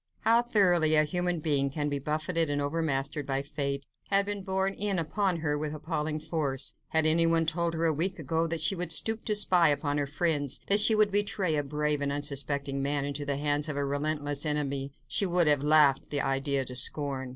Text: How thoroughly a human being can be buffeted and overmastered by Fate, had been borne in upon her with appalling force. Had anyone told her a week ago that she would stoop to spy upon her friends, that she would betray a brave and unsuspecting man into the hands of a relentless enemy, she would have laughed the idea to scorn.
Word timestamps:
How 0.21 0.41
thoroughly 0.41 0.95
a 0.95 1.03
human 1.03 1.41
being 1.41 1.69
can 1.69 1.87
be 1.87 1.99
buffeted 1.99 2.49
and 2.49 2.59
overmastered 2.59 3.27
by 3.27 3.43
Fate, 3.43 3.85
had 4.09 4.25
been 4.25 4.41
borne 4.41 4.73
in 4.73 4.97
upon 4.97 5.41
her 5.41 5.59
with 5.59 5.75
appalling 5.75 6.19
force. 6.19 6.73
Had 6.87 7.05
anyone 7.05 7.45
told 7.45 7.75
her 7.75 7.85
a 7.85 7.93
week 7.93 8.17
ago 8.17 8.47
that 8.47 8.61
she 8.61 8.73
would 8.73 8.91
stoop 8.91 9.23
to 9.25 9.35
spy 9.35 9.69
upon 9.69 9.99
her 9.99 10.07
friends, 10.07 10.59
that 10.65 10.79
she 10.79 10.95
would 10.95 11.11
betray 11.11 11.55
a 11.55 11.61
brave 11.63 12.01
and 12.01 12.11
unsuspecting 12.11 12.81
man 12.81 13.05
into 13.05 13.25
the 13.25 13.37
hands 13.37 13.69
of 13.69 13.77
a 13.77 13.85
relentless 13.85 14.43
enemy, 14.43 14.91
she 15.07 15.27
would 15.27 15.45
have 15.45 15.61
laughed 15.61 16.09
the 16.09 16.21
idea 16.21 16.65
to 16.65 16.75
scorn. 16.75 17.29